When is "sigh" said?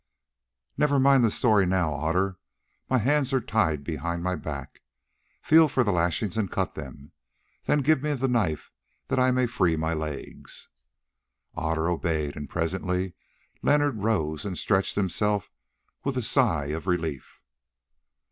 16.23-16.69